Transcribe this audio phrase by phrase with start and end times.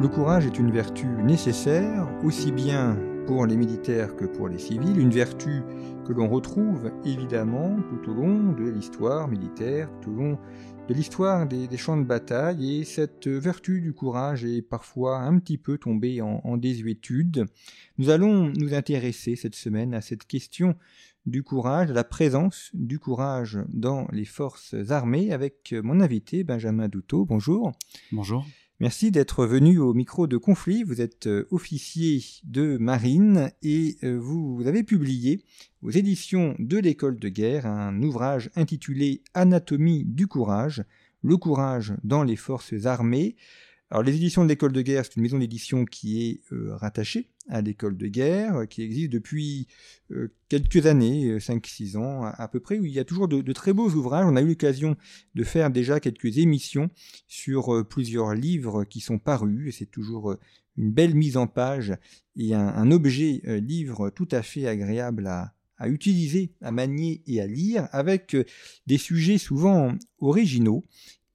[0.00, 4.96] Le courage est une vertu nécessaire, aussi bien pour les militaires que pour les civils,
[4.96, 5.62] une vertu
[6.06, 10.38] que l'on retrouve évidemment tout au long de l'histoire militaire, tout au long
[10.86, 15.58] de l'histoire des, champs de bataille, et cette vertu du courage est parfois un petit
[15.58, 17.46] peu tombée en, en désuétude.
[17.98, 20.76] Nous allons nous intéresser cette semaine à cette question
[21.26, 26.86] du courage, de la présence du courage dans les forces armées avec mon invité Benjamin
[26.86, 27.24] Douteau.
[27.24, 27.72] Bonjour.
[28.12, 28.46] Bonjour.
[28.80, 30.84] Merci d'être venu au micro de conflit.
[30.84, 35.44] Vous êtes euh, officier de marine et euh, vous, avez publié
[35.82, 40.84] aux éditions de l'école de guerre un ouvrage intitulé Anatomie du courage,
[41.22, 43.34] le courage dans les forces armées.
[43.90, 47.30] Alors les éditions de l'école de guerre, c'est une maison d'édition qui est euh, rattachée
[47.48, 49.66] à l'école de guerre, qui existe depuis
[50.10, 53.52] euh, quelques années, 5-6 euh, ans à, peu près, où il y a toujours de,
[53.52, 54.26] très beaux ouvrages.
[54.26, 54.94] On a eu l'occasion
[55.34, 56.90] de faire déjà quelques émissions
[57.26, 60.36] sur plusieurs livres qui sont parus, et c'est toujours
[60.76, 61.94] une belle mise en page
[62.36, 67.88] et un, objet livre tout à fait agréable à utiliser, à manier et à lire,
[67.92, 68.36] avec
[68.86, 70.84] des sujets souvent originaux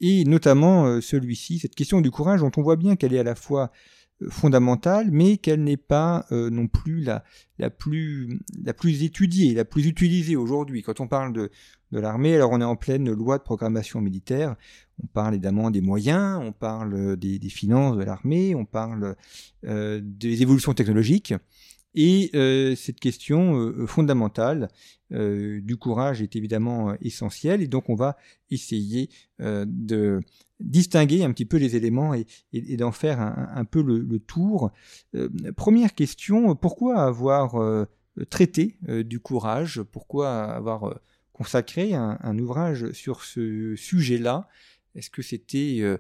[0.04, 3.24] et notamment euh, celui-ci, cette question du courage dont on voit bien qu'elle est à
[3.24, 3.72] la fois
[4.22, 7.24] euh, fondamentale, mais qu'elle n'est pas euh, non plus la,
[7.58, 10.84] la, plus, la plus étudiée, la plus utilisée aujourd'hui.
[10.84, 11.50] Quand on parle de,
[11.94, 14.58] de l'armée, alors on est en pleine loi de programmation militaire,
[15.02, 19.16] on parle évidemment des moyens, on parle des, des finances de l'armée, on parle
[19.64, 21.34] des évolutions technologiques,
[21.96, 24.70] et euh, cette question euh, fondamentale
[25.12, 28.18] euh, du courage est évidemment essentielle, et donc on va
[28.50, 29.10] essayer
[29.40, 30.22] de
[30.60, 32.26] distinguer un petit peu les éléments et,
[32.78, 34.72] d'en faire un, peu le, tour.
[35.56, 37.88] première question, pourquoi avoir
[38.30, 39.82] traité du courage?
[39.82, 41.00] Pourquoi avoir
[41.34, 44.48] consacré un ouvrage sur ce sujet-là?
[44.96, 45.98] Est-ce que c'était euh,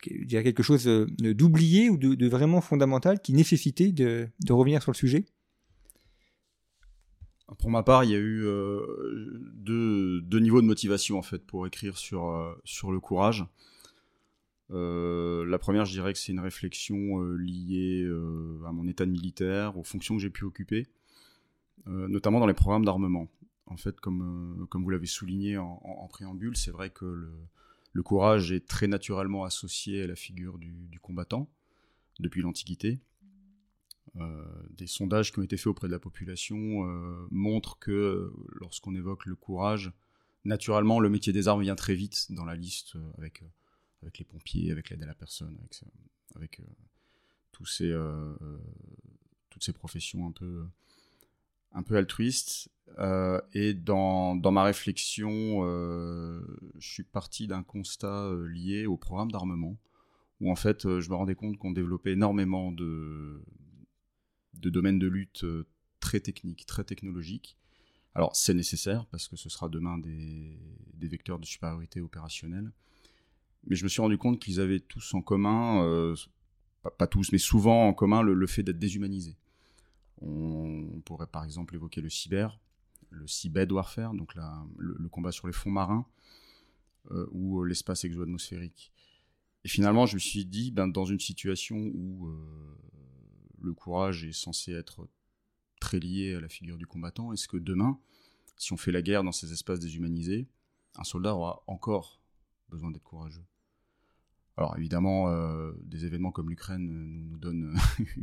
[0.00, 5.26] quelque chose euh, d'oublié ou de, vraiment fondamental qui nécessitait de, revenir sur le sujet?
[7.58, 11.98] Pour ma part, il y a eu euh, deux, niveaux de motivation en pour écrire
[11.98, 13.44] sur, le courage.
[14.70, 18.08] la première, je dirais que c'est une réflexion liée
[18.66, 20.86] à mon état de militaire, aux fonctions que j'ai pu occuper,
[21.86, 23.28] notamment dans les programmes d'armement.
[23.66, 27.32] En fait, comme, comme vous l'avez souligné en préambule, c'est vrai que le,
[27.92, 31.50] le courage est très naturellement associé à la figure du, combattant
[32.18, 33.00] depuis l'Antiquité.
[34.16, 38.32] Euh, des sondages qui ont été faits auprès de la population euh, montrent que euh,
[38.48, 39.92] lorsqu'on évoque le courage,
[40.44, 43.44] naturellement le métier des armes vient très vite dans la liste avec,
[44.02, 45.56] avec les pompiers, avec l'aide à la personne,
[46.34, 46.60] avec,
[47.52, 47.68] toutes
[49.62, 50.64] ces professions un peu
[51.72, 52.70] un peu altruiste.
[52.98, 56.40] Euh, et dans, dans, ma réflexion, euh,
[56.78, 59.78] je suis parti d'un constat euh, lié au programme d'armement,
[60.40, 63.42] où en fait je me rendais compte qu'on développait énormément de,
[64.54, 65.44] de domaines de lutte
[66.00, 67.56] très techniques, très technologiques.
[68.14, 70.58] Alors c'est nécessaire parce que ce sera demain des,
[70.94, 72.72] des, vecteurs de supériorité opérationnelle.
[73.66, 76.14] Mais je me suis rendu compte qu'ils avaient tous en commun,
[76.98, 79.36] pas, tous, mais souvent en commun, le fait d'être déshumanisés.
[80.20, 82.60] On pourrait par exemple évoquer le cyber,
[83.10, 86.06] le cyber warfare, donc le, combat sur les fonds marins
[87.10, 88.92] euh, ou euh, l'espace exo-atmosphérique.
[89.64, 92.78] Et finalement, je me suis dit, ben, dans une situation où euh,
[93.62, 95.08] le courage est censé être
[95.80, 97.98] très lié à la figure du combattant, est-ce que demain,
[98.56, 100.48] si on fait la guerre dans ces espaces déshumanisés,
[100.96, 102.20] un soldat aura encore
[102.68, 103.44] besoin d'être courageux?
[104.56, 105.32] Alors évidemment,
[105.84, 107.78] des événements comme l'Ukraine nous, donnent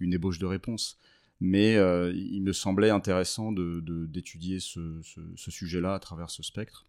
[0.00, 0.98] une, ébauche de réponse
[1.40, 6.86] mais euh, il me semblait intéressant d'étudier de, ce, sujet-là à travers ce spectre.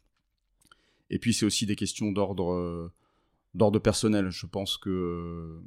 [1.10, 5.62] Et puis c'est aussi des questions d'ordre euh, personnel, je pense que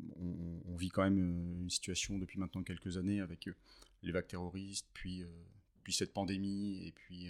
[0.68, 1.18] on, vit quand même
[1.60, 3.48] une situation depuis maintenant quelques années avec
[4.02, 5.22] les vagues terroristes, puis,
[5.84, 7.28] puis cette pandémie, et puis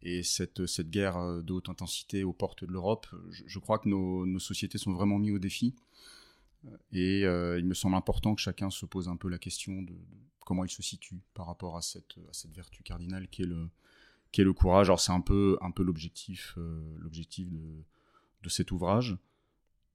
[0.00, 3.06] et cette, cette guerre de haute intensité aux portes de l'Europe.
[3.46, 5.74] Je, crois que nos, nos, sociétés sont vraiment mises au défi.
[6.92, 9.94] Et il me semble important que chacun se pose un peu la question de,
[10.44, 12.16] comment il se situe par rapport à cette,
[12.54, 14.88] vertu cardinale qui est le, courage.
[14.88, 16.98] Alors c'est un peu, un peu l'objectif, euh,
[18.42, 19.16] de, cet ouvrage.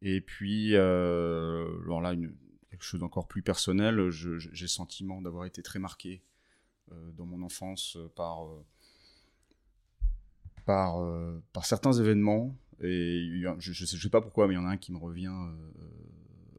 [0.01, 2.35] Et puis, euh, alors là, une,
[2.69, 6.21] quelque chose d'encore plus personnel, j'ai le sentiment d'avoir été très marqué
[6.91, 8.47] euh, dans mon enfance par
[11.63, 12.55] certains événements.
[12.79, 14.97] Et je ne sais, sais, pas pourquoi, mais il y en a un qui me
[14.97, 15.33] revient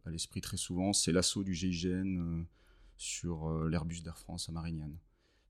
[0.04, 2.44] à l'esprit très souvent, c'est l'assaut du GIGN
[2.98, 4.98] sur l'Airbus d'Air France à Marignane.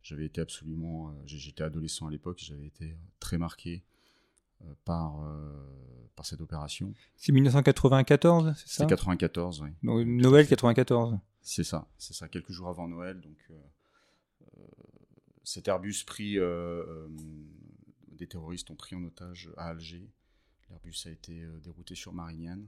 [0.09, 1.11] J'avais été absolument.
[1.11, 3.85] Euh, j'étais adolescent à l'époque, j'avais été très marqué
[4.63, 5.53] euh, par, euh,
[6.17, 6.95] par cette opération.
[7.17, 8.85] C'est 1994, c'est ça?
[8.85, 9.71] C'est 94, oui.
[9.83, 11.19] Noël 94.
[11.43, 13.21] C'est ça, c'est ça, quelques jours avant Noël.
[13.21, 13.51] Donc,
[15.45, 16.39] cet Airbus pris.
[18.09, 20.09] des terroristes ont pris en otage à Alger.
[20.71, 22.67] L'Airbus a été dérouté sur Marignane.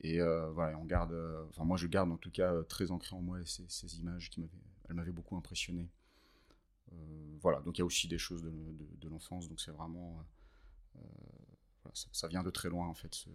[0.00, 1.14] Et voilà, on garde.
[1.48, 4.52] enfin, moi, je garde en tout cas très ancré en moi ces, images qui m'avaient.
[4.88, 5.88] Elles m'avaient beaucoup impressionné.
[6.92, 10.18] Euh, voilà, donc il y a aussi des choses de, l'enfance, donc c'est vraiment.
[10.96, 13.26] Euh, euh, ça, vient de très loin, en fait,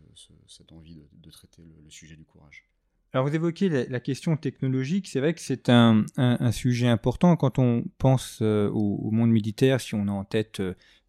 [0.47, 2.67] cette envie de, traiter le, sujet du courage.
[3.13, 6.05] Alors vous évoquez la, question technologique, c'est vrai que c'est un,
[6.51, 10.61] sujet important quand on pense au, monde militaire, si on a en tête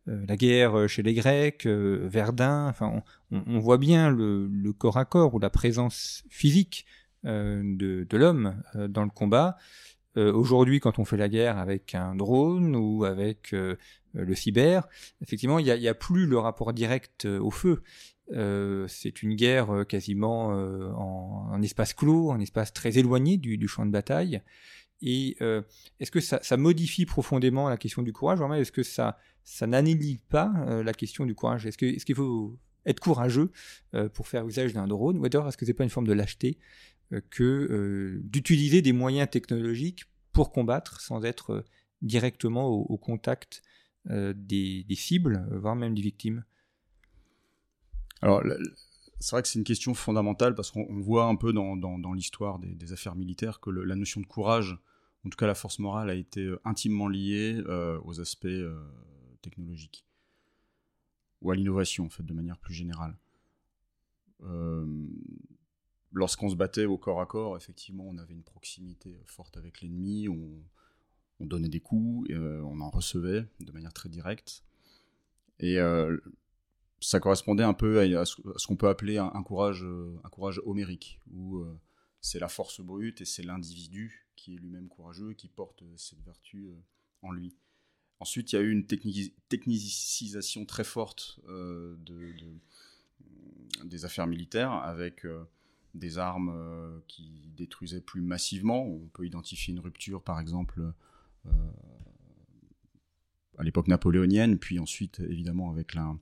[0.07, 5.39] la guerre chez les Grecs, Verdun, enfin on, voit bien le, corps à corps ou
[5.39, 6.87] la présence physique
[7.23, 9.57] de, l'homme dans le combat.
[10.17, 13.77] Euh, aujourd'hui, quand on fait la guerre avec un drone ou avec euh,
[14.13, 14.87] le cyber,
[15.23, 17.83] effectivement, il n'y a, plus le rapport direct euh, au feu.
[18.89, 24.43] C'est une guerre quasiment en, espace clos, en espace très éloigné du, champ de bataille.
[25.03, 25.37] Et
[26.01, 29.67] est-ce que ça, modifie profondément la question du courage Est-ce que ça, ça
[30.31, 30.53] pas
[30.85, 31.67] la question du courage?
[31.67, 33.51] Est-ce qu'il faut être courageux
[34.15, 35.19] pour faire usage d'un drone?
[35.19, 36.59] Ou est-ce que c'est pas une forme de lâcheté
[37.13, 41.65] euh, que euh, d'utiliser des moyens technologiques pour combattre sans être euh,
[42.01, 43.63] directement au, contact
[44.05, 46.45] des, cibles, voire même des victimes?
[48.23, 48.43] Alors,
[49.19, 52.93] c'est vrai que c'est une question fondamentale parce qu'on voit un peu dans, l'histoire des,
[52.93, 54.79] affaires militaires que la notion de courage,
[55.25, 57.61] en tout cas la force morale, a été intimement liée
[58.05, 58.47] aux aspects
[59.43, 60.07] technologiques
[61.41, 63.17] ou à l'innovation, en fait, de manière plus générale
[66.13, 70.29] lorsqu'on se battait au corps à corps, effectivement, on avait une proximité forte avec l'ennemi,
[70.29, 70.63] on,
[71.41, 74.63] donnait des coups, et, euh, on en recevait de manière très directe.
[75.59, 76.17] Et euh,
[77.03, 79.85] ça correspondait un peu à, ce, qu'on peut appeler un, courage,
[80.25, 81.79] un courage homérique, où euh,
[82.21, 86.71] c'est la force brute et c'est l'individu qui est lui-même courageux, qui porte cette vertu
[87.23, 87.55] en lui.
[88.19, 92.35] Ensuite, il y a eu une technicisation très forte de,
[93.85, 95.25] des affaires militaires avec
[95.95, 98.85] des armes euh, qui détruisaient plus massivement.
[98.85, 100.81] On peut identifier une rupture, par exemple,
[101.47, 101.51] euh,
[103.59, 106.15] à l'époque napoléonienne, puis ensuite, évidemment, avec la,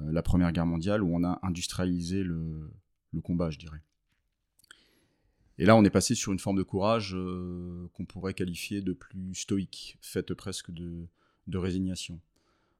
[0.00, 2.70] euh, Première Guerre mondiale, où on a industrialisé le,
[3.22, 3.80] combat, je dirais.
[5.58, 7.16] Et là, on est passé sur une forme de courage
[7.94, 11.08] qu'on pourrait qualifier de plus stoïque, faite presque de,
[11.54, 12.20] résignation.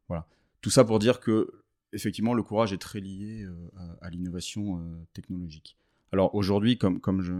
[0.09, 0.26] Voilà.
[0.61, 1.62] Tout ça pour dire que,
[1.95, 3.49] effectivement, le courage est très lié
[4.03, 4.79] à, l'innovation
[5.15, 5.79] technologique.
[6.12, 7.33] Alors aujourd'hui, comme, comme je,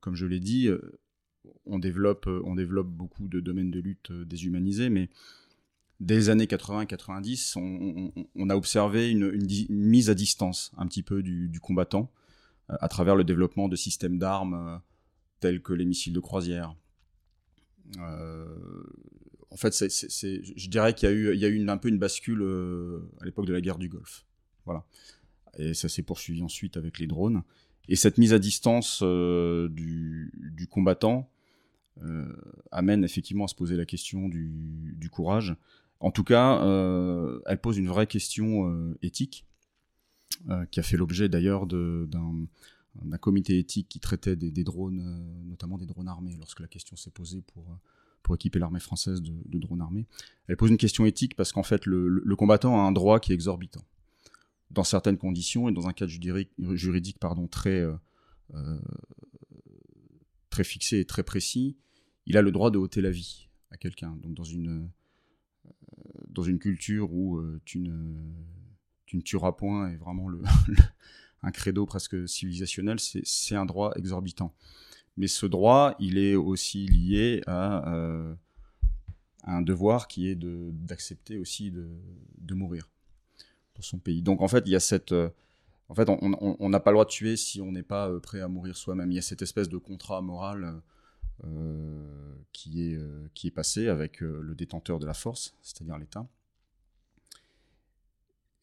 [0.00, 0.80] comme je l'ai dit, euh,
[1.66, 5.08] on développe, euh, on développe beaucoup de domaines de lutte euh, déshumanisés, mais
[6.00, 7.58] dès les années 80-90,
[8.34, 9.32] on, a observé une,
[9.68, 12.10] mise à distance un petit peu du, combattant
[12.68, 14.80] à travers le développement de systèmes d'armes
[15.40, 16.74] tels que les missiles de croisière.
[17.96, 22.42] en fait, je dirais qu'il y a eu, un peu une bascule
[23.20, 24.24] à l'époque de la guerre du Golfe.
[24.64, 24.84] Voilà.
[25.58, 27.42] Et ça s'est poursuivi ensuite avec les drones.
[27.88, 30.30] Et cette mise à distance euh, du,
[30.70, 31.28] combattant
[32.02, 32.32] euh,
[32.70, 35.56] amène effectivement à se poser la question du, courage.
[36.00, 39.46] En tout cas, euh, elle pose une vraie question éthique,
[40.70, 42.46] qui a fait l'objet d'ailleurs d'un
[43.20, 47.42] comité éthique qui traitait des, drones, notamment des drones armés, lorsque la question s'est posée
[47.42, 47.66] pour,
[48.22, 50.06] pour équiper l'armée française de, drones armés.
[50.46, 53.34] Elle pose une question éthique parce qu'en fait, le, combattant a un droit qui est
[53.34, 53.84] exorbitant
[54.70, 57.94] dans certaines conditions et dans un cadre juridique, juridique pardon, très, euh,
[58.54, 58.78] euh,
[60.48, 61.76] très fixé et très précis,
[62.26, 64.16] il a le droit de ôter la vie à quelqu'un.
[64.22, 64.88] Donc dans une, euh,
[66.40, 68.14] dans une culture où tu, ne,
[69.04, 70.30] tu ne tueras point est vraiment
[71.42, 74.54] un credo presque civilisationnel, c'est un droit exorbitant.
[75.18, 78.34] Mais ce droit, il est aussi lié à, euh,
[79.44, 81.88] un devoir qui est d'accepter aussi de,
[82.38, 82.88] de, mourir
[83.74, 84.22] pour son pays.
[84.22, 85.12] Donc en fait, il y a cette...
[85.12, 85.28] Euh,
[85.90, 88.40] en fait, on n'a pas le droit de tuer si on n'est pas euh, prêt
[88.40, 89.10] à mourir soi-même.
[89.10, 90.80] Il y a cette espèce de contrat moral
[92.52, 92.98] qui, est,
[93.34, 96.28] qui est passé avec le détenteur de la force, c'est-à-dire l'État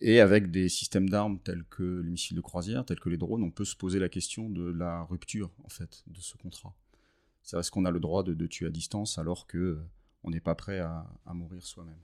[0.02, 3.44] et avec des systèmes d'armes tels que les missiles de croisière, tels que les drones,
[3.44, 6.76] on peut se poser la question de la rupture en fait de ce contrat.
[7.42, 9.84] C'est est-ce qu'on a le droit de, tuer à distance alors que euh,
[10.24, 12.00] on n'est pas prêt à, mourir soi-même?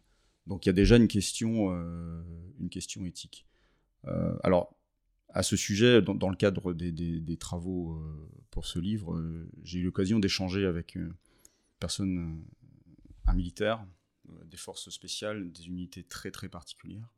[0.47, 2.23] Donc il y a déjà une question, euh,
[2.59, 3.45] une question éthique.
[4.05, 4.75] Euh, alors
[5.33, 8.01] à ce sujet, dans, le cadre des, travaux
[8.51, 9.19] pour ce livre,
[9.63, 11.13] j'ai eu l'occasion d'échanger avec une
[11.79, 12.45] personne,
[13.25, 13.85] un militaire,
[14.45, 17.09] des forces spéciales, des unités très très particulières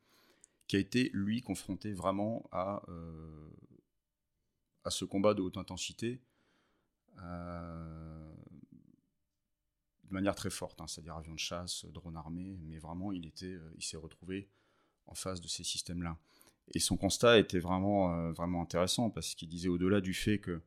[0.68, 3.50] qui a été, lui, confronté vraiment à, euh,
[4.84, 6.22] à ce combat de haute intensité
[7.20, 8.34] euh,
[10.04, 13.46] de manière très forte, hein, c'est-à-dire avion de chasse, drone armé, mais vraiment, il, était,
[13.46, 14.50] euh, il s'est retrouvé
[15.08, 16.18] en face de ces systèmes-là.
[16.74, 20.62] Et son constat était vraiment, vraiment intéressant, parce qu'il disait au-delà du fait que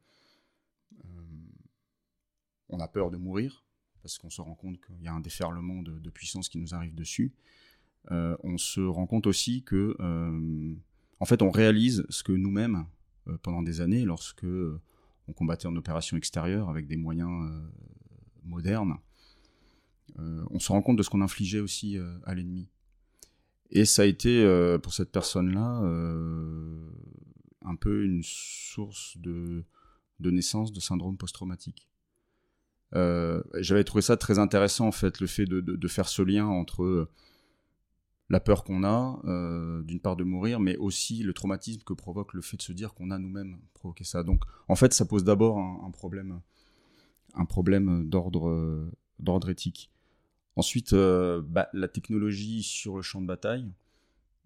[2.69, 3.65] on a peur de mourir,
[4.03, 6.95] parce qu'on se rend compte qu'il y a un déferlement de puissance qui nous arrive
[6.95, 7.35] dessus,
[8.11, 10.75] euh, on se rend compte aussi que, euh,
[11.21, 12.87] en fait, on réalise ce que nous-mêmes,
[13.29, 17.31] euh, pendant des années, lorsque on combattait en opération extérieure avec des moyens
[18.45, 18.97] modernes,
[20.17, 22.67] on se rend compte de ce qu'on infligeait aussi à l'ennemi.
[23.71, 24.45] Et ça a été,
[24.83, 25.83] pour cette personne-là,
[27.63, 29.65] un peu une source de,
[30.21, 31.89] naissance de syndrome post-traumatique.
[32.93, 37.09] J'avais trouvé ça très intéressant, en fait, le fait de faire ce lien entre
[38.31, 42.35] la peur qu'on a, euh, d'une part de mourir, mais aussi le traumatisme que provoque
[42.35, 44.23] le fait de se dire qu'on a nous-mêmes provoqué ça.
[44.23, 46.41] Donc, en fait, ça pose d'abord un, problème,
[47.35, 49.91] un problème d'ordre éthique.
[50.59, 53.73] Ensuite, euh, bah, la technologie sur le champ de bataille,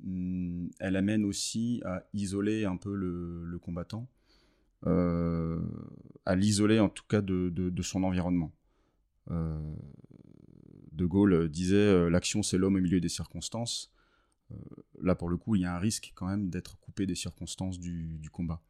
[0.05, 4.09] hmm, elle amène aussi à isoler un peu le, combattant,
[4.87, 5.61] euh,
[6.25, 8.53] à l'isoler en tout cas de, son environnement.
[10.93, 13.91] De Gaulle euh, disait euh, l'action c'est l'homme au milieu des circonstances.
[14.53, 14.57] Euh,
[15.03, 17.79] là pour le coup, il y a un risque quand même d'être coupé des circonstances
[17.79, 18.63] du, combat.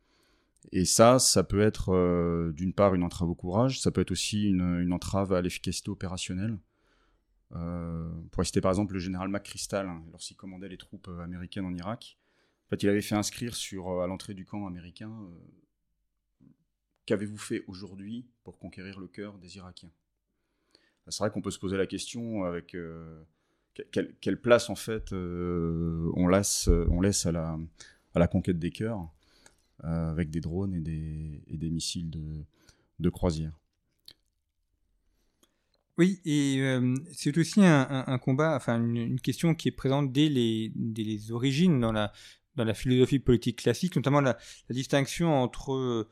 [0.70, 4.44] Et ça, ça peut être d'une part une entrave au courage, ça peut être aussi
[4.44, 6.56] une, entrave à l'efficacité opérationnelle.
[8.30, 12.18] Pour citer par exemple le général McChrystal, hein, lorsqu'il commandait les troupes américaines en Irak,
[12.66, 15.10] en fait, il avait fait inscrire sur, à l'entrée du camp américain
[17.06, 19.90] Qu'avez-vous fait aujourd'hui pour conquérir le cœur des Irakiens?
[21.08, 23.24] C'est vrai qu'on peut se poser la question avec euh,
[23.90, 27.58] quelle, place en fait euh, on, laisse, on laisse à la,
[28.14, 29.10] à la conquête des cœurs
[29.82, 32.44] euh, avec des drones et des, et des missiles de,
[33.00, 33.58] de croisière.
[35.98, 36.62] Oui, et
[37.12, 42.12] c'est aussi un, combat, enfin une, question qui est présente dès les, origines dans la,
[42.56, 44.38] dans la philosophie politique classique, notamment la,
[44.70, 46.08] distinction entre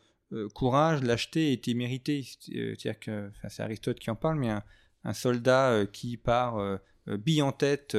[0.52, 2.22] courage, lâcheté et témérité.
[2.22, 7.96] C'est-à-dire que, c'est Aristote qui en parle, mais un, soldat qui part bille en tête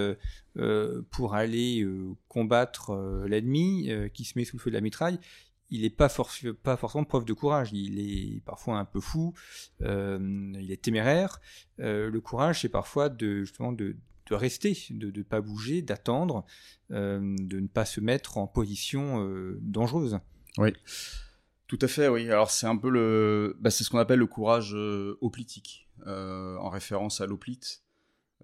[1.09, 1.83] pour aller
[2.27, 5.19] combattre l'ennemi, qui se met sous le feu de la mitraille,
[5.71, 7.71] il n'est pas, forcément preuve de courage.
[7.73, 9.33] Il est parfois un peu fou,
[9.79, 11.39] il est téméraire.
[11.79, 13.45] le courage, c'est parfois de,
[14.29, 16.45] rester, de ne pas bouger, d'attendre,
[16.89, 19.25] de ne pas se mettre en position
[19.61, 20.19] dangereuse.
[20.57, 20.73] Oui.
[21.67, 22.29] Tout à fait, oui.
[22.29, 24.75] Alors c'est un peu le, bah, c'est ce qu'on appelle le courage
[25.21, 25.87] hoplitique.
[26.07, 27.83] Euh, en référence à l'oplite,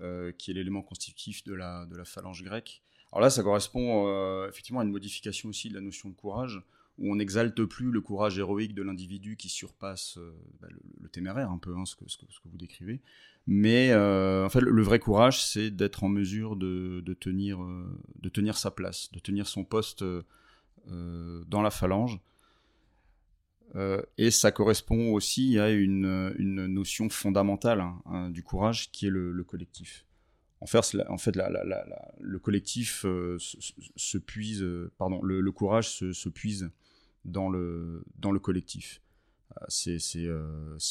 [0.01, 2.83] euh, qui est l'élément constitutif de la, de la phalange grecque.
[3.11, 6.61] Alors là, ça correspond euh, effectivement à une modification aussi de la notion de courage,
[6.97, 10.17] où on n'exalte plus le courage héroïque de l'individu qui surpasse
[10.59, 10.67] bah,
[11.01, 12.03] le, téméraire, un peu, hein, ce, que,
[12.45, 13.01] vous décrivez.
[13.45, 17.59] Mais en fait, le, vrai courage, c'est d'être en mesure de, tenir,
[18.19, 20.03] de tenir sa place, de tenir son poste
[20.87, 22.19] dans la phalange,
[23.75, 26.33] euh, et ça correspond aussi à une,
[26.67, 30.05] notion fondamentale hein, hein, du courage qui est le, collectif.
[30.61, 36.71] En fait, le collectif euh, se, puise, euh, pardon, le, courage se, puise
[37.27, 39.01] dans le, dans le collectif.
[39.69, 39.97] C'est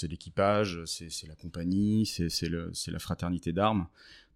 [0.08, 3.88] l'équipage, c'est la compagnie, c'est la fraternité d'armes.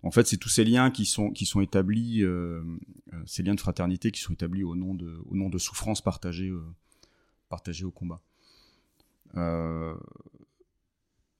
[0.03, 2.25] En fait, c'est tous ces liens qui sont, qui sont établis,
[3.27, 6.53] ces liens de fraternité qui sont établis au nom de, au nom de souffrances partagées,
[7.49, 8.23] partagées au combat.
[9.37, 9.95] Euh,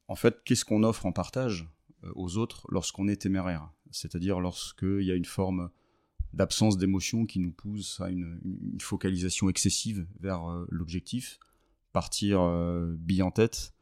[0.09, 1.69] en fait, qu'est-ce qu'on offre en partage
[2.05, 3.71] euh, aux autres lorsqu'on est téméraire?
[3.91, 5.71] C'est-à-dire lorsqu'il y a une forme
[6.33, 8.39] d'absence d'émotion qui nous pousse à une,
[8.81, 11.39] focalisation excessive vers l'objectif,
[11.93, 12.41] partir
[12.99, 13.75] bille en tête,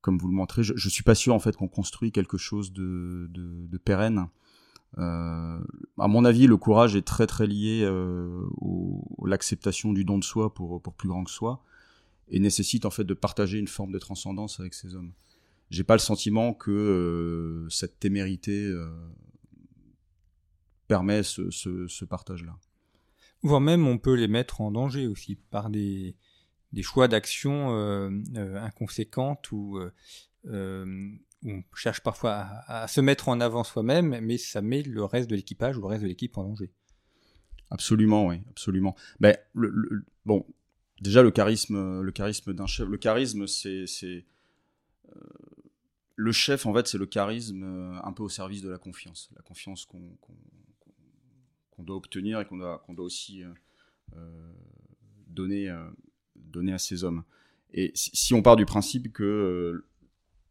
[0.00, 0.62] comme vous le montrez.
[0.62, 4.28] Je, ne suis pas sûr en fait qu'on construit quelque chose de, pérenne.
[4.96, 5.58] à
[5.96, 10.82] mon avis, le courage est très très lié à l'acceptation du don de soi pour,
[10.82, 11.62] pour plus grand que soi
[12.30, 15.12] et nécessite en fait de partager une forme de transcendance avec ces hommes.
[15.70, 18.88] J'ai pas le sentiment que euh, cette témérité euh,
[20.88, 22.56] permet ce, ce, partage-là.
[23.42, 26.16] Voire même on peut les mettre en danger aussi par des,
[26.72, 28.10] des choix d'action euh,
[28.56, 29.78] inconséquentes ou
[31.44, 35.36] on cherche parfois à, se mettre en avant soi-même, mais ça met le reste de
[35.36, 36.72] l'équipage ou le reste de l'équipe en danger.
[37.70, 38.96] Absolument, oui, absolument.
[39.20, 40.46] Ben, le, bon,
[41.00, 42.88] déjà le charisme, le charisme d'un chef.
[42.88, 45.20] Le charisme, c'est, euh,
[46.16, 49.30] le chef en fait, c'est le charisme euh, un peu au service de la confiance,
[49.36, 50.16] la confiance qu'on,
[51.84, 53.42] doit obtenir et qu'on doit, qu'on aussi
[54.16, 54.52] euh,
[55.28, 55.74] donner,
[56.36, 57.24] donner à ses hommes.
[57.72, 59.84] Et si, on part du principe que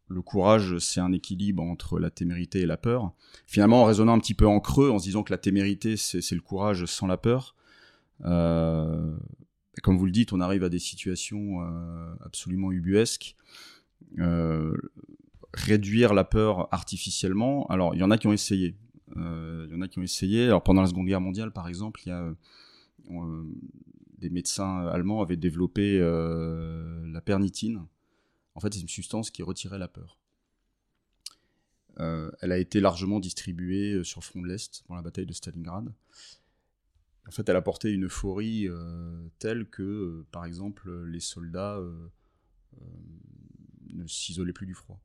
[0.08, 3.12] le courage, c'est un équilibre entre la témérité et la peur.
[3.46, 6.34] Finalement, en raisonnant un petit peu en creux, en se disant que la témérité, c'est,
[6.34, 7.56] le courage sans la peur,
[9.82, 13.36] comme vous le dites, on arrive à des situations euh, absolument ubuesques.
[14.18, 14.76] Euh,
[15.54, 17.66] réduire la peur artificiellement.
[17.68, 18.74] Alors, il y en a qui ont essayé.
[19.16, 20.56] Euh, il y en a qui ont essayé.
[20.64, 22.34] Pendant la Seconde Guerre mondiale, par exemple, il y a
[24.18, 27.84] des médecins allemands avaient développé la pernitine.
[28.54, 30.18] En fait, c'est une substance qui retirait la peur.
[31.98, 35.92] elle a été largement distribuée sur le front de l'Est dans la bataille de Stalingrad.
[37.28, 42.08] En fait, elle apportait une euphorie euh, telle que, euh, par exemple, les soldats euh,
[43.90, 44.98] ne s'isolaient plus du froid.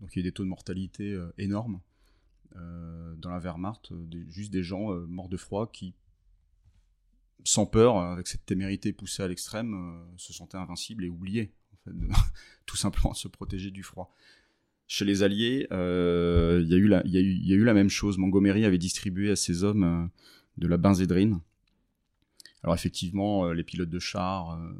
[0.00, 1.80] Donc il y a des taux de mortalité énormes
[2.54, 3.92] dans la Wehrmacht,
[4.28, 5.94] juste des gens morts de froid qui,
[7.44, 11.52] sans peur, avec cette témérité poussée à l'extrême, se sentaient invincibles et oubliaient
[12.66, 14.14] tout simplement se protéger du froid.
[14.86, 18.18] Chez les Alliés, il y, a eu la même chose.
[18.18, 20.10] Montgomery avait distribué à ses hommes
[20.58, 21.40] de la benzédrine,
[22.62, 24.72] alors effectivement, euh, les pilotes de chars, euh,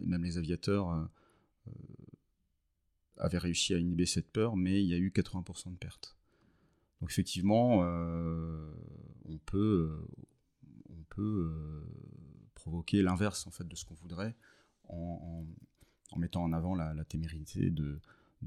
[0.00, 1.72] et même les aviateurs, euh,
[3.18, 6.15] avaient réussi à inhiber cette peur, mais il y a eu 80% de pertes.
[7.00, 9.90] Donc effectivement, on peut,
[10.88, 11.52] on peut
[12.54, 14.34] provoquer l'inverse en fait de ce qu'on voudrait
[14.88, 15.44] en,
[16.16, 18.00] mettant en avant la, témérité de,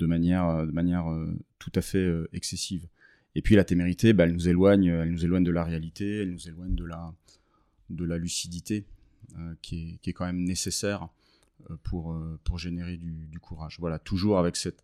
[0.06, 2.88] manière, de tout à fait excessive.
[3.36, 6.32] Et puis la témérité, bah, elle nous éloigne, elle nous éloigne de la réalité, elle
[6.32, 8.86] nous éloigne de la, lucidité
[9.38, 11.08] euh, qui, est, quand même nécessaire
[11.70, 13.78] euh, euh, pour générer du, courage.
[13.80, 14.84] Voilà, toujours avec cette,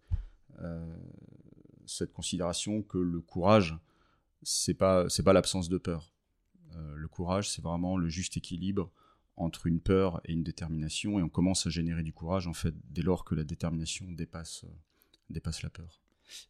[1.88, 3.78] cette considération que le courage,
[4.44, 6.12] c'est pas, c'est pas l'absence de peur.
[6.74, 8.92] le courage, c'est vraiment le juste équilibre
[9.38, 12.74] entre une peur et une détermination, et on commence à générer du courage en fait
[12.90, 14.66] dès lors que la détermination dépasse,
[15.30, 16.02] dépasse la peur.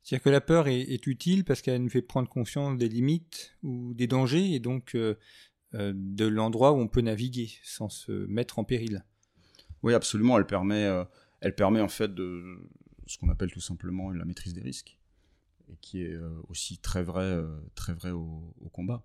[0.04, 3.94] C'est-à-dire que la peur est, utile parce qu'elle nous fait prendre conscience des limites ou
[3.94, 5.16] des dangers, et donc euh,
[5.74, 9.04] de l'endroit où on peut naviguer sans se mettre en péril.
[9.84, 10.38] Oui, absolument.
[10.38, 11.04] Elle permet, euh,
[11.42, 12.70] elle permet en fait de
[13.08, 14.98] ce qu'on appelle tout simplement la maîtrise des risques,
[15.72, 17.42] et qui est euh, aussi très vrai,
[17.76, 19.04] très vrai au, combat.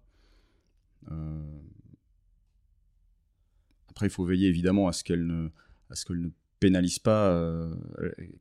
[3.89, 5.49] Après, il faut veiller évidemment à ce qu'elle ne,
[5.91, 7.31] à ce qu'elle ne pénalise pas,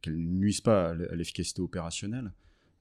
[0.01, 2.31] qu'elle ne nuise pas à l'efficacité opérationnelle.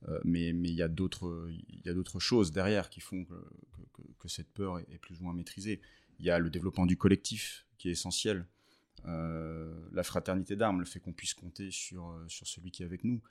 [0.07, 5.21] Euh, mais il y a d'autres choses derrière qui font que, cette peur est, plus
[5.21, 5.81] ou moins maîtrisée.
[6.19, 8.47] Il y a le développement du collectif qui est essentiel.
[9.07, 12.87] Euh, la fraternité d'armes, le fait qu'on puisse compter sur, euh, sur celui qui est
[12.87, 13.23] avec nous.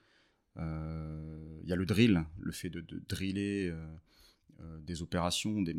[0.58, 3.74] Il y a le drill, le fait de, driller
[4.82, 5.76] des opérations, des,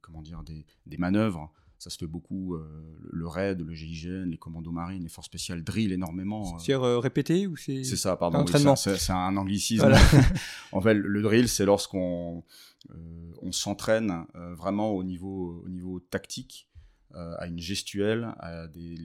[0.00, 2.54] comment dire, des, des manœuvres ça se fait beaucoup.
[2.54, 2.66] Euh,
[3.10, 6.58] le RAID, le GIGN, les commandos marines, les forces spéciales drill énormément.
[6.58, 8.44] C'est-à-dire euh, répété ou c'est C'est ça, pardon.
[8.46, 9.92] c'est un anglicisme.
[10.72, 12.44] en fait, le drill, c'est lorsqu'on
[12.90, 16.68] euh, on s'entraîne vraiment au niveau, au niveau tactique,
[17.14, 18.98] à une gestuelle, à, des,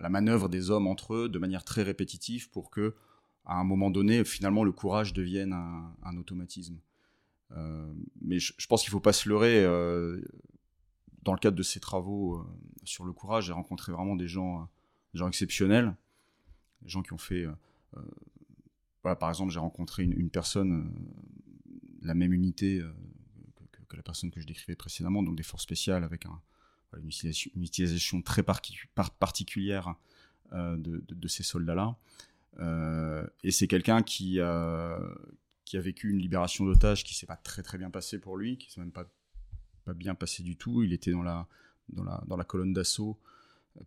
[0.00, 2.94] la, manœuvre des hommes entre eux de manière très répétitive pour que,
[3.50, 6.78] à un moment donné, finalement, le courage devienne un, automatisme.
[8.20, 9.66] mais je, pense qu'il ne faut pas se leurrer
[11.22, 12.44] dans le cadre de ces travaux euh,
[12.84, 14.64] sur le courage, j'ai rencontré vraiment des gens, euh,
[15.12, 15.94] des gens exceptionnels,
[16.82, 17.46] des gens qui ont fait.
[17.96, 20.92] Euh, par exemple, j'ai rencontré une, personne,
[22.02, 22.82] la même unité
[23.88, 26.40] que, la personne que je décrivais précédemment, donc des forces spéciales avec un,
[26.98, 27.08] une,
[27.62, 29.94] utilisation, très particulière
[30.52, 31.96] de, ces soldats-là.
[32.58, 34.38] Et c'est quelqu'un qui,
[35.64, 38.58] qui a vécu une libération d'otages qui s'est pas très très bien passée pour lui,
[38.58, 39.06] qui s'est même pas
[39.94, 40.82] bien passé du tout.
[40.82, 43.18] Il était dans la, colonne d'assaut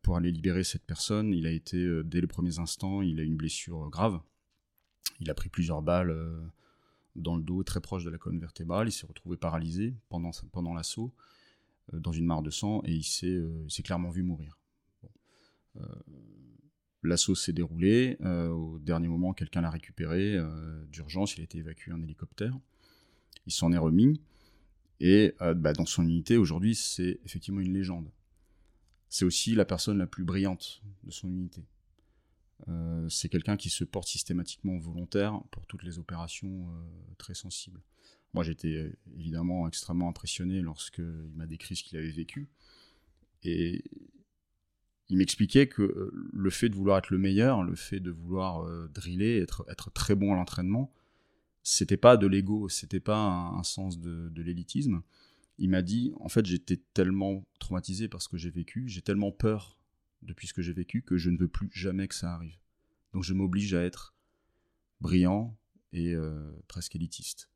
[0.02, 1.34] pour aller libérer cette personne.
[1.34, 4.20] Il a été, dès les premiers instants, il a une blessure grave.
[5.20, 6.16] Il a pris plusieurs balles
[7.16, 8.88] dans le dos, très proche de la colonne vertébrale.
[8.88, 11.14] Il s'est retrouvé paralysé pendant l'assaut,
[11.92, 14.58] dans une mare de sang, et il s'est clairement vu mourir.
[17.04, 18.18] L'assaut s'est déroulé.
[18.22, 20.38] au dernier moment, quelqu'un l'a récupéré
[20.90, 21.36] d'urgence.
[21.38, 22.58] Il a été évacué en hélicoptère.
[23.46, 24.22] Il s'en est remis.
[25.00, 28.10] Et bah, dans son unité, aujourd'hui, c'est effectivement une légende.
[29.10, 31.64] C'est aussi la personne la plus brillante de son unité.
[32.70, 37.82] Euh, c'est quelqu'un qui se porte systématiquement volontaire pour toutes les opérations euh, très sensibles.
[38.34, 42.48] Moi, j'étais euh, évidemment extrêmement impressionné lorsqu'il m'a décrit ce qu'il avait vécu.
[43.44, 43.84] Et
[45.14, 49.38] il m'expliquait que le fait de vouloir être le meilleur, le fait de vouloir driller,
[49.38, 50.92] être, être très bon à l'entraînement,
[51.62, 55.04] c'était pas de l'ego, c'était pas un, sens de, de l'élitisme.
[55.60, 59.32] Il m'a dit, en fait, j'étais tellement traumatisé par ce que j'ai vécu, j'ai tellement
[59.32, 59.78] peur
[60.24, 62.58] depuis ce que j'ai vécu que je ne veux plus jamais que ça arrive.
[63.14, 64.16] Donc je m'oblige à être
[65.00, 65.56] brillant
[65.92, 67.50] et euh, presque élitiste.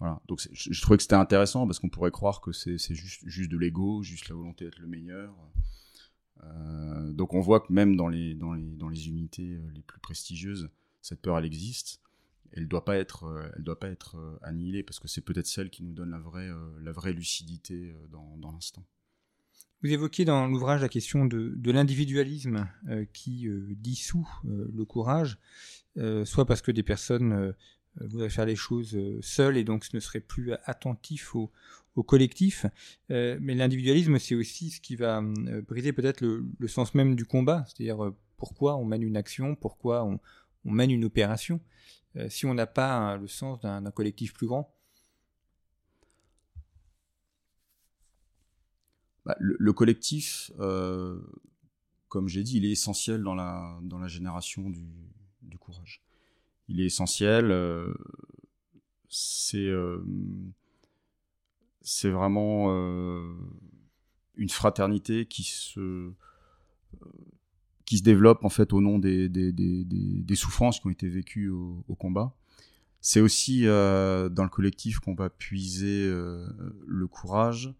[0.00, 0.20] Voilà.
[0.26, 3.58] Donc je, trouvais que c'était intéressant parce qu'on pourrait croire que c'est juste, juste de
[3.58, 5.34] l'ego, juste la volonté d'être le meilleur.
[6.44, 9.82] Euh, donc on voit que même dans les, dans les, dans les unités euh, les
[9.82, 10.70] plus prestigieuses,
[11.02, 12.00] cette peur elle existe.
[12.52, 15.68] Elle ne doit pas être, elle doit pas être annihilée parce que c'est peut-être celle
[15.68, 16.48] qui nous donne la vraie,
[16.80, 18.86] la vraie lucidité dans, dans l'instant.
[19.82, 25.38] Vous évoquez dans l'ouvrage la question de, l'individualisme euh, qui euh, dissout euh, le courage,
[26.24, 27.52] soit parce que des personnes
[28.00, 31.34] voudraient faire les choses seules et donc ne seraient plus attentifs
[31.98, 32.66] au, collectif.
[33.08, 35.22] mais l'individualisme, c'est aussi ce qui va
[35.66, 40.20] briser peut-être le, sens même du combat, c'est-à-dire pourquoi on mène une action, pourquoi on,
[40.64, 41.60] mène une opération,
[42.28, 44.74] si on n'a pas le sens d'un collectif plus grand?
[49.28, 51.20] Bah, le, collectif, euh,
[52.08, 56.02] comme j'ai dit, il est essentiel dans la, dans la génération du, courage.
[56.68, 57.50] Il est essentiel.
[57.50, 57.92] Euh,
[59.10, 60.02] c'est euh,
[61.88, 62.70] c'est vraiment
[64.36, 66.12] une fraternité qui se
[67.84, 71.48] qui se développe en fait au nom des, des, des, souffrances qui ont été vécues
[71.48, 72.34] au, combat.
[73.00, 77.72] C'est aussi dans le collectif qu'on va puiser le courage,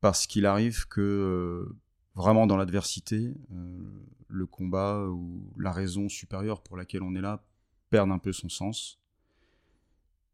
[0.00, 1.76] parce qu'il arrive que euh,
[2.14, 7.44] vraiment dans l'adversité, euh, le combat ou la raison supérieure pour laquelle on est là
[7.90, 9.00] perd un peu son sens.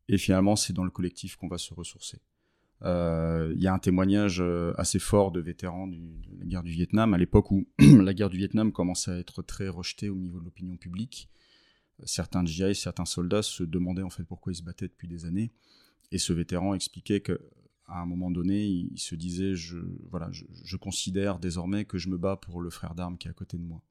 [0.09, 2.19] Et finalement, c'est dans le collectif qu'on va se ressourcer.
[2.85, 4.43] Euh, il y a un témoignage
[4.77, 5.99] assez fort de vétérans de
[6.39, 9.69] la guerre du Vietnam, à l'époque où la guerre du Vietnam commençait à être très
[9.69, 11.29] rejetée au niveau de l'opinion publique.
[12.05, 15.53] Certains GI, certains soldats se demandaient en fait pourquoi ils se battaient depuis des années.
[16.11, 17.41] Et ce vétéran expliquait que
[17.87, 19.79] à un moment donné, il, se disait je,
[20.11, 23.35] voilà, je, considère désormais que je me bats pour le frère d'armes qui est à
[23.35, 23.83] côté de moi.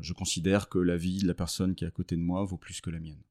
[0.00, 2.56] Je considère que la vie de la personne qui est à côté de moi vaut
[2.56, 3.22] plus que la mienne.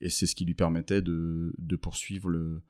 [0.00, 2.62] Et c'est ce qui lui permettait de, poursuivre le,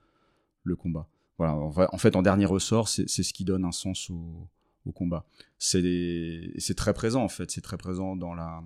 [0.69, 1.09] le combat.
[1.39, 4.49] Voilà, en fait, en dernier ressort, c'est ce qui donne un sens au,
[4.95, 5.27] combat.
[5.59, 8.65] C'est très présent, en fait, c'est très présent dans la,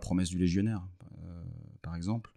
[0.00, 0.86] promesse du légionnaire,
[1.22, 1.42] euh,
[1.80, 2.32] par exemple.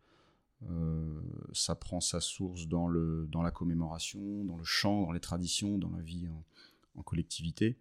[0.69, 1.19] Euh,
[1.51, 6.01] ça prend sa source dans, la commémoration, dans le chant, dans les traditions, dans la
[6.01, 6.27] vie
[6.95, 7.75] en, collectivité.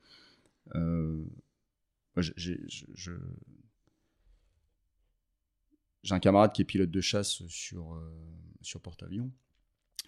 [0.75, 1.23] Euh,
[2.17, 2.59] j'ai
[6.11, 8.03] un camarade qui est pilote de chasse sur,
[8.63, 9.31] sur porte-avions.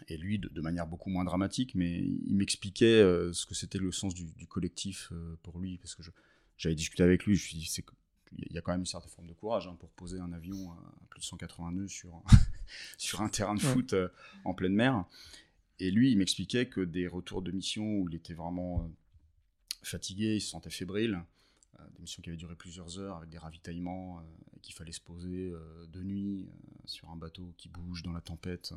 [0.09, 3.01] Et lui, de, manière beaucoup moins dramatique, mais il m'expliquait
[3.33, 6.03] ce que c'était le sens du, collectif pour lui, parce que
[6.59, 7.85] j'avais discuté avec lui, je lui suis dit,
[8.39, 10.73] il y a quand même une certaine forme de courage hein, pour poser un avion
[10.73, 12.23] à plus de 180 nœuds sur,
[12.99, 14.09] sur un terrain de foot euh,
[14.45, 15.05] en pleine mer.
[15.79, 18.89] Et lui, il m'expliquait que des retours de mission où il était vraiment euh,
[19.83, 21.23] fatigué, il se sentait fébrile,
[21.79, 24.23] euh, des missions qui avaient duré plusieurs heures avec des ravitaillements,
[24.63, 25.53] qu'il fallait se poser
[25.89, 26.49] de nuit
[26.87, 28.73] sur un bateau qui bouge dans la tempête.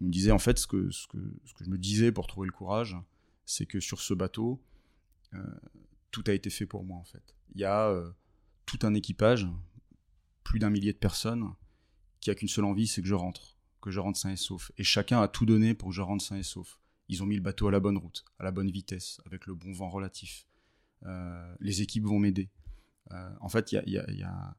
[0.00, 2.26] Il me disait en fait ce que, ce que, ce que je me disais pour
[2.26, 2.96] trouver le courage,
[3.44, 4.62] c'est que sur ce bateau,
[6.10, 7.34] tout a été fait pour moi en fait.
[7.54, 7.92] Il y a
[8.66, 9.46] tout un équipage,
[10.44, 11.52] plus d'un millier de personnes,
[12.20, 14.72] qui a qu'une seule envie, c'est que je rentre, que je rentre sain et sauf.
[14.76, 16.78] Et chacun a tout donné pour que je rentre sain et sauf.
[17.08, 19.54] Ils ont mis le bateau à la bonne route, à la bonne vitesse, avec le
[19.54, 20.46] bon vent relatif.
[21.06, 22.50] Euh, les équipes vont m'aider.
[23.12, 24.56] Euh, en fait, il y a,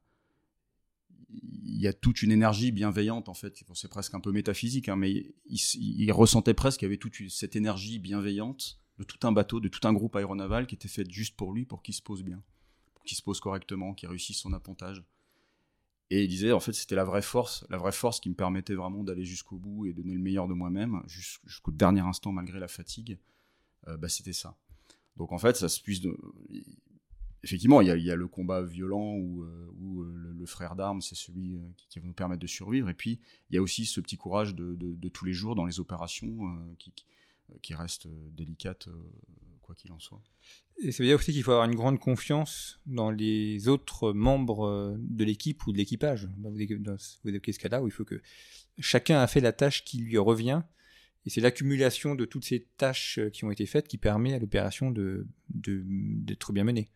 [2.00, 3.62] toute une énergie bienveillante, en fait.
[3.74, 7.56] c'est presque un peu métaphysique, hein, mais il, ressentait presque qu'il y avait toute cette
[7.56, 11.36] énergie bienveillante de tout un bateau, de tout un groupe aéronaval qui était fait juste
[11.36, 12.42] pour lui, pour qu'il se pose bien,
[12.94, 15.04] pour qu'il se pose correctement, qu'il réussisse son appontage.
[16.10, 18.74] Et il disait, en fait, c'était la vraie force, la vraie force qui me permettait
[18.74, 22.68] vraiment d'aller jusqu'au bout et donner le meilleur de moi-même, jusqu'au dernier instant, malgré la
[22.68, 23.18] fatigue.
[23.86, 24.58] Euh, bah, c'était ça.
[25.16, 26.16] Donc, en fait, ça se puise de...
[27.42, 29.46] Effectivement, il y, a, le combat violent où,
[29.80, 32.90] où le, frère d'armes, c'est celui qui, va nous permettre de survivre.
[32.90, 35.64] Et puis, il y a aussi ce petit courage de, de, tous les jours dans
[35.64, 36.38] les opérations
[36.78, 36.92] qui,
[37.62, 38.88] qui reste délicate
[39.74, 40.20] qu'il en soit.
[40.82, 44.66] Et ça veut dire aussi qu'il faut avoir une grande confiance dans les autres membres
[44.66, 46.28] euh, de l'équipe ou de l'équipage.
[46.38, 48.22] Vous évoquez ce cas-là où il faut que
[48.78, 50.62] chacun a fait la tâche qui lui revient.
[51.26, 54.38] Et c'est l'accumulation de toutes ces tâches euh, qui ont été faites qui permet à
[54.38, 56.88] l'opération d'être de, bien menée.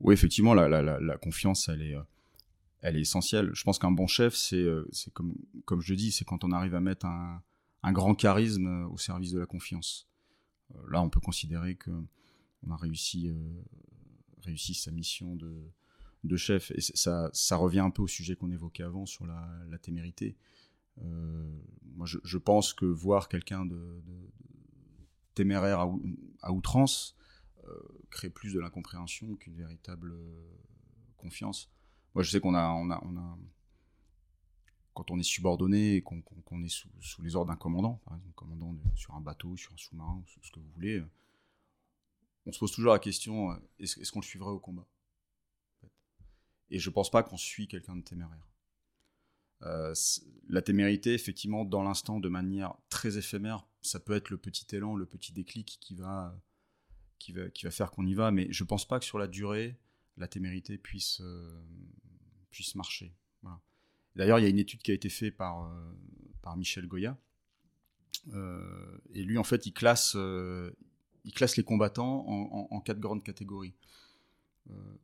[0.00, 2.02] Oui, effectivement, la, confiance, elle est, euh,
[2.80, 3.50] elle est essentielle.
[3.52, 4.64] Je pense qu'un bon chef, c'est
[5.12, 5.34] comme,
[5.64, 7.42] comme je dis, c'est quand on arrive à mettre un,
[7.92, 10.08] grand charisme au service de la confiance.
[10.74, 11.90] Euh, là, on peut considérer que
[12.62, 16.70] on a réussi, euh, sa mission de, chef.
[16.72, 20.36] Et ça, revient un peu au sujet qu'on évoquait avant sur la, témérité.
[21.02, 21.60] Euh,
[21.94, 24.02] moi, je, pense que voir quelqu'un de,
[25.34, 25.86] téméraire
[26.42, 27.16] à, outrance
[28.10, 30.14] crée plus de l'incompréhension qu'une véritable
[31.16, 31.70] confiance.
[32.14, 33.38] Moi, je sais qu'on a, on a, on a,
[34.98, 38.74] quand on est subordonné et qu'on est sous, les ordres d'un commandant, par exemple, commandant
[38.96, 41.06] sur un bateau, sur un sous-marin, ce que vous voulez, euh,
[42.46, 44.86] on se pose toujours la question euh, est-ce qu'on le suivrait au combat
[46.70, 48.48] Et je pense pas qu'on suit quelqu'un de téméraire.
[49.62, 49.94] Euh,
[50.48, 54.96] la témérité, effectivement, dans l'instant, de manière très éphémère, ça peut être le petit élan,
[54.96, 56.36] le petit déclic qui va,
[57.18, 59.76] qui va, faire qu'on y va, mais je pense pas que sur la durée,
[60.16, 61.22] la témérité puisse,
[62.50, 63.14] puisse marcher.
[64.18, 65.92] D'ailleurs, il y a une étude qui a été faite par, euh,
[66.42, 67.16] par Michel Goya.
[68.34, 70.72] Euh, et lui, en fait, il classe, euh,
[71.24, 73.74] il classe les combattants en, quatre grandes catégories.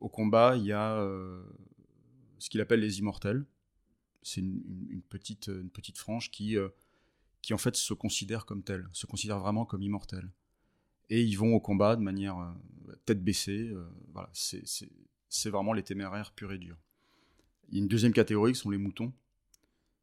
[0.01, 1.01] au combat, il y a
[2.39, 3.47] ce qu'il appelle les immortels.
[4.23, 6.57] C'est une, petite, une petite frange qui,
[7.41, 10.29] qui, en fait, se considère comme telle, se considère vraiment comme immortelle.
[11.11, 12.55] Et ils vont au combat de manière
[13.05, 13.71] tête baissée.
[14.13, 16.79] voilà, c'est vraiment les téméraires purs et durs.
[17.69, 19.13] Il y a une deuxième catégorie qui sont les moutons.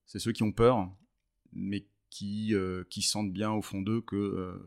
[0.06, 0.92] C'est ceux qui ont peur,
[1.54, 4.60] mais qui, euh, qui sentent bien au fond d'eux qu'il euh,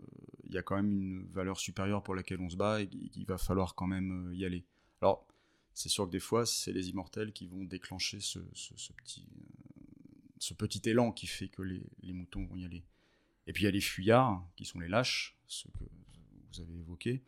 [0.48, 3.38] y a quand même une valeur supérieure pour laquelle on se bat et qu'il va
[3.38, 4.64] falloir quand même euh, y aller.
[5.02, 5.26] Alors,
[5.74, 9.26] c'est sûr que des fois, c'est les immortels qui vont déclencher ce, petit,
[10.38, 12.82] ce petit élan qui fait que les, les, moutons vont y aller.
[13.46, 15.84] Et puis il y a les fuyards, qui sont les lâches, ceux que
[16.54, 17.22] vous avez évoqués,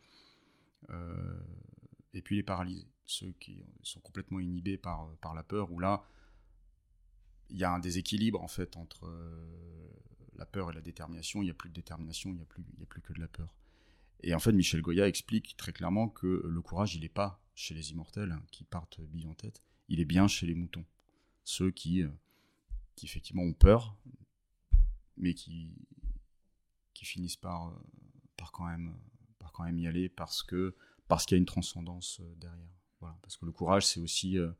[2.13, 6.03] et puis les paralysés ceux qui sont complètement inhibés par, par la peur, où là,
[7.49, 9.89] il y a un déséquilibre en fait entre euh,
[10.35, 11.41] la peur et la détermination.
[11.41, 13.19] Il n'y a plus de détermination, il n'y a, plus, il a plus que de
[13.19, 13.55] la peur.
[14.21, 17.73] Et en fait, Michel Goya explique très clairement que le courage, il n'est pas chez
[17.73, 20.85] les immortels hein, qui partent bille en tête, il est bien chez les moutons.
[21.43, 22.09] Ceux qui, euh,
[22.95, 23.95] qui effectivement ont peur,
[25.15, 25.73] mais qui,
[26.93, 27.79] qui finissent par, euh,
[28.35, 28.93] par, quand même,
[29.57, 30.75] quand même y aller parce que
[31.07, 34.51] parce qu'il y a une transcendance derrière parce que le courage, c'est aussi, euh,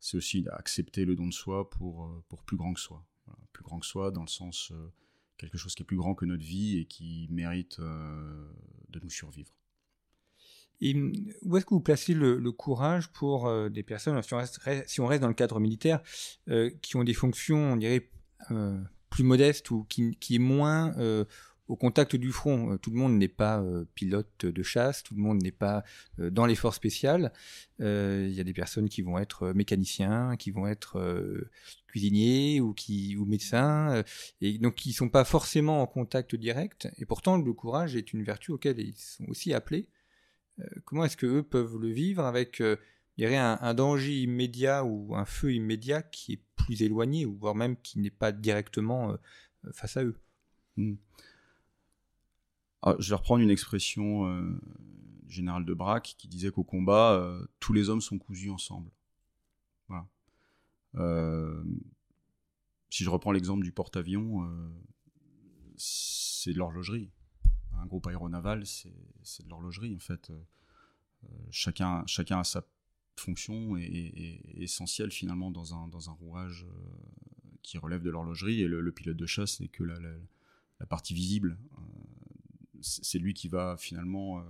[0.00, 3.04] c'est aussi accepter le don de soi pour, euh, pour plus grand que soi.
[3.52, 4.88] Plus grand que soi dans le sens euh,
[5.36, 9.52] quelque chose qui est plus grand que notre vie et qui mérite de nous survivre.
[10.80, 10.94] Et
[11.42, 15.06] où est-ce que vous placez le, courage pour des personnes, si on, reste, si on,
[15.06, 16.00] reste, dans le cadre militaire,
[16.82, 18.10] qui ont des fonctions, on dirait,
[19.10, 20.94] plus modestes ou qui, qui est moins
[21.68, 22.72] au contact du front.
[22.72, 25.84] Euh, tout le monde n'est pas euh, pilote de chasse, tout le monde n'est pas
[26.18, 27.32] euh, dans les forces spéciales.
[27.80, 31.00] Il y a des personnes qui vont être mécaniciens, qui vont être
[31.86, 34.02] cuisiniers ou, qui, ou médecins,
[34.40, 36.88] et donc qui ne sont pas forcément en contact direct.
[36.98, 39.88] Et pourtant, le courage est une vertu auquel ils sont aussi appelés.
[40.84, 42.60] comment est-ce que eux peuvent le vivre avec
[43.20, 48.00] un, danger immédiat ou un feu immédiat qui est plus éloigné, ou voire même qui
[48.00, 49.16] n'est pas directement
[49.72, 50.16] face à eux?
[50.76, 50.96] Hmm.
[52.82, 54.60] Ah, je vais reprendre une expression euh,
[55.24, 58.90] du général de Braque qui disait qu'au combat, euh, tous les hommes sont cousus ensemble.
[60.94, 61.62] Euh,
[62.88, 64.48] si je reprends l'exemple du porte-avions,
[65.76, 67.10] c'est de l'horlogerie.
[67.74, 70.32] Un groupe aéronaval, c'est de l'horlogerie en fait.
[71.50, 72.66] chacun, chacun a sa
[73.16, 76.66] fonction et, essentielle finalement dans un, dans un rouage
[77.62, 81.58] qui relève de l'horlogerie et le, pilote de chasse n'est que la, partie visible
[82.80, 84.42] c'est lui qui va finalement, euh,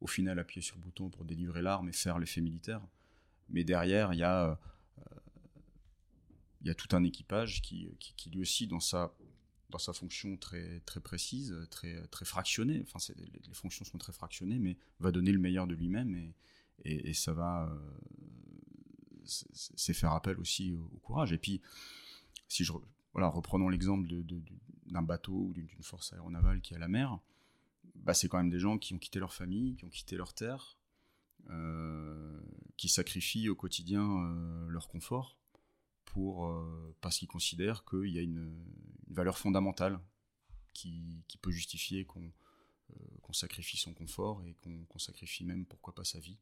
[0.00, 2.80] au final, appuyer sur le bouton pour délivrer l'arme et faire l'effet militaire.
[3.48, 4.58] Mais derrière, il y a,
[6.66, 7.88] euh, tout un équipage qui,
[8.32, 9.12] lui aussi, dans sa,
[9.70, 14.58] dans sa fonction très, très précise, très, très fractionnée, enfin, les, fonctions sont très fractionnées,
[14.58, 16.32] mais va donner le meilleur de lui-même
[16.84, 17.90] et, ça va, euh,
[19.24, 21.32] c'est faire appel aussi au, courage.
[21.32, 21.60] Et puis,
[22.48, 22.72] si je
[23.12, 24.08] voilà, reprenons l'exemple
[24.86, 27.18] d'un bateau ou d'une force aéronavale qui est à la mer,
[28.02, 30.32] bah, c'est quand même des gens qui ont quitté leur famille, qui ont quitté leur
[30.32, 30.78] terre,
[31.48, 32.40] euh,
[32.76, 35.36] qui sacrifient au quotidien euh, leur confort
[36.06, 38.64] pour euh, parce qu'ils considèrent qu'il y a une,
[39.08, 40.00] valeur fondamentale
[40.72, 44.54] qui, peut justifier qu'on sacrifie son confort et
[44.88, 46.38] qu'on sacrifie même pourquoi pas sa vie.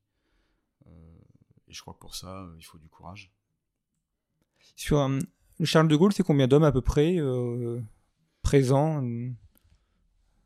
[0.86, 3.32] et je crois que pour ça, il faut du courage.
[4.76, 5.08] Sur
[5.64, 7.16] Charles de Gaulle, c'est combien d'hommes à peu près
[8.42, 9.02] présents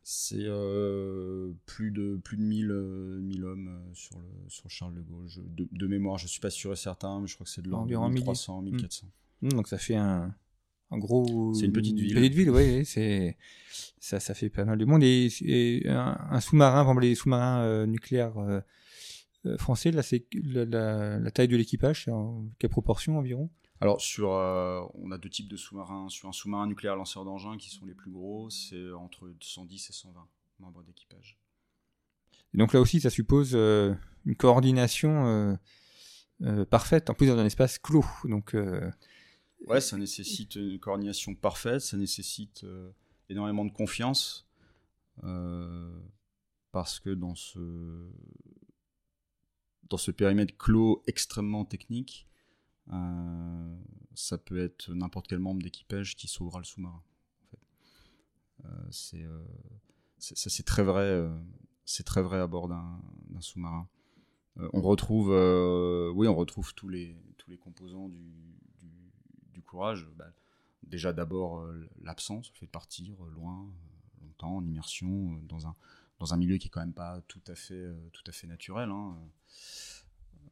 [0.03, 5.01] c'est euh, plus de plus de 1000, euh, hommes euh, sur le sur Charles de
[5.01, 5.27] Gaulle.
[5.55, 7.87] de, mémoire, je suis pas sûr et certain, mais je crois que c'est de l'ordre
[7.87, 9.07] de 1300, 1400.
[9.41, 9.49] Mmh.
[9.49, 10.35] donc ça fait un,
[10.91, 11.53] un gros.
[11.53, 12.15] C'est une petite ville.
[12.15, 12.85] Petite ville, oui.
[12.85, 13.37] C'est
[13.99, 15.03] ça, ça fait pas mal de monde.
[15.03, 18.35] Et, un, sous-marin, par exemple les sous-marins nucléaires
[19.57, 22.09] français, là, c'est la, la, taille de l'équipage,
[22.59, 23.49] quelle proportion environ?
[23.83, 26.07] Alors, sur, euh, on a deux types de sous-marins.
[26.07, 29.91] Sur un sous-marin nucléaire lanceur d'engins, qui sont les plus gros, c'est entre 110 et
[29.91, 30.25] 120
[30.59, 31.37] membres d'équipage.
[32.53, 33.93] donc là aussi, ça suppose euh,
[34.25, 35.57] une coordination
[36.41, 38.05] euh, parfaite, en plus dans un espace clos.
[38.23, 38.55] Donc,
[39.67, 42.65] ouais, ça nécessite une coordination parfaite, ça nécessite
[43.27, 44.47] énormément de confiance,
[46.71, 47.59] parce que dans ce,
[49.89, 52.29] dans ce périmètre clos extrêmement technique,
[52.87, 57.03] ça peut être n'importe quel membre d'équipage qui sauvera le sous-marin.
[58.65, 59.43] Euh, c'est euh,
[60.19, 61.27] ça c'est très vrai
[62.05, 63.01] très vrai à bord d'un
[63.41, 63.89] sous-marin
[64.55, 65.29] on retrouve
[66.15, 68.31] oui on retrouve tous les tous les composants du,
[69.51, 70.31] du, courage bah,
[70.83, 71.67] déjà d'abord
[72.01, 73.69] l'absence le fait de partir loin
[74.21, 75.75] longtemps en immersion dans un
[76.19, 78.89] dans un milieu qui est quand même pas tout à fait tout à fait naturel
[78.91, 79.17] hein.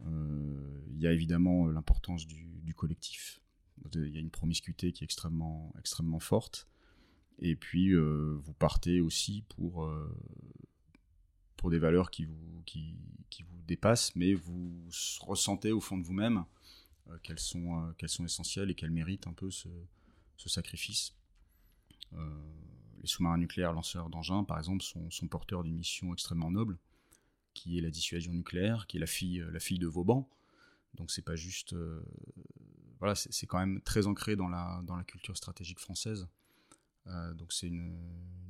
[0.07, 3.41] Euh, il y a évidemment euh, l'importance du, collectif.
[3.93, 6.67] Il y a une promiscuité qui est extrêmement, extrêmement forte.
[7.39, 9.87] Et puis, euh, vous partez aussi pour,
[11.57, 12.95] pour des valeurs qui vous, qui,
[13.43, 14.73] vous dépassent, mais vous
[15.19, 16.45] ressentez au fond de vous-même
[17.23, 19.69] qu'elles sont, qu'elles sont essentielles et qu'elles méritent un peu ce,
[20.37, 21.13] ce sacrifice.
[22.13, 26.79] les sous-marins nucléaires lanceurs d'engins, par exemple, sont porteurs d'une mission extrêmement noble
[27.53, 30.29] qui est la dissuasion nucléaire, qui est la fille, euh, la fille de Vauban.
[30.95, 32.03] Donc c'est pas juste, euh,
[32.99, 36.27] voilà, c'est quand même très ancré dans la dans la culture stratégique française.
[37.07, 37.97] Euh, donc c'est une,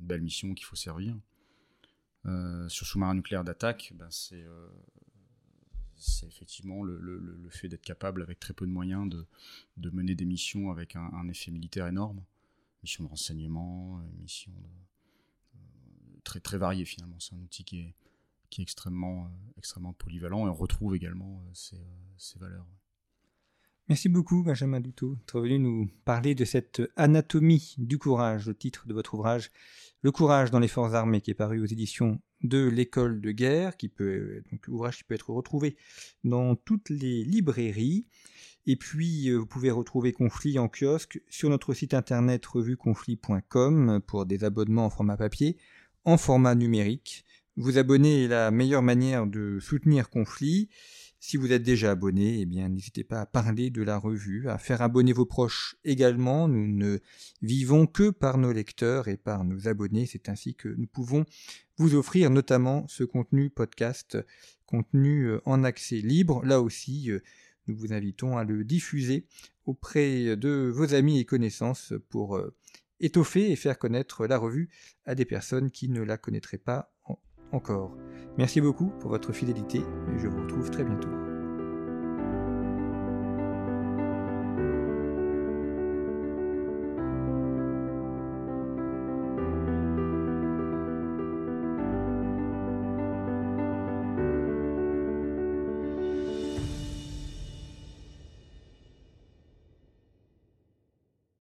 [0.00, 1.16] belle mission qu'il faut servir.
[2.68, 4.44] sur sous-marin nucléaire d'attaque, ben c'est
[6.26, 9.24] effectivement le, le, le fait d'être capable, avec très peu de moyens, de,
[9.76, 12.24] de mener des missions avec un, un, effet militaire énorme.
[12.82, 15.60] Mission de renseignement, mission de,
[16.24, 17.20] très, très variée finalement.
[17.20, 17.94] C'est un outil qui est,
[18.52, 22.66] qui est extrêmement, euh, extrêmement polyvalent et on retrouve également euh, ces, euh, ces valeurs.
[23.88, 28.86] Merci beaucoup, Benjamin Duto, d'être venu nous parler de cette anatomie du courage, le titre
[28.86, 29.50] de votre ouvrage,
[30.02, 33.76] Le courage dans les forces armées, qui est paru aux éditions de l'école de guerre,
[33.76, 35.76] qui peut, ouvrage qui peut être retrouvé
[36.24, 38.06] dans toutes les librairies.
[38.66, 44.44] Et puis, vous pouvez retrouver Conflit en kiosque sur notre site internet revueconflit.com pour des
[44.44, 45.56] abonnements en format papier,
[46.04, 47.24] en format numérique.
[47.56, 50.70] Vous abonner est la meilleure manière de soutenir Conflit.
[51.20, 54.56] Si vous êtes déjà abonné, eh bien, n'hésitez pas à parler de la revue, à
[54.56, 56.48] faire abonner vos proches également.
[56.48, 56.98] Nous ne
[57.42, 60.06] vivons que par nos lecteurs et par nos abonnés.
[60.06, 61.26] C'est ainsi que nous pouvons
[61.76, 64.16] vous offrir notamment ce contenu podcast,
[64.64, 66.42] contenu euh, en accès libre.
[66.46, 67.20] Là aussi, euh,
[67.66, 69.26] nous vous invitons à le diffuser
[69.66, 72.56] auprès de vos amis et connaissances pour euh,
[72.98, 74.70] étoffer et faire connaître la revue
[75.04, 76.92] à des personnes qui ne la connaîtraient pas
[77.52, 77.92] encore.
[78.38, 81.10] Merci beaucoup pour votre fidélité et je vous retrouve très bientôt.